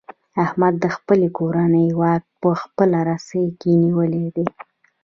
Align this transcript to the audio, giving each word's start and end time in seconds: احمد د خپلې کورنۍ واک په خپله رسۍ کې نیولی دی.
احمد 0.43 0.73
د 0.83 0.85
خپلې 0.95 1.27
کورنۍ 1.37 1.87
واک 2.01 2.23
په 2.41 2.49
خپله 2.61 2.97
رسۍ 3.09 3.45
کې 3.59 3.71
نیولی 3.83 4.25
دی. 4.35 4.47